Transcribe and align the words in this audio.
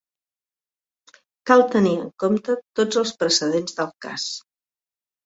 Cal 1.51 1.61
tenir 1.75 1.91
en 1.97 2.07
compte 2.23 2.55
tots 2.79 2.99
els 3.03 3.13
precedents 3.25 3.77
del 3.81 3.93
cas. 4.07 4.25